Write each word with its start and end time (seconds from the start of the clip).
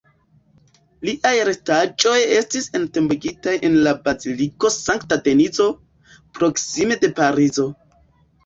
Liaj 1.09 1.33
restaĵoj 1.49 2.13
estis 2.37 2.65
entombigitaj 2.79 3.53
en 3.69 3.77
la 3.89 3.93
baziliko 4.09 4.73
Sankta 4.79 5.21
Denizo, 5.29 5.69
proksime 6.41 6.99
de 7.05 7.13
Parizo. 7.21 7.69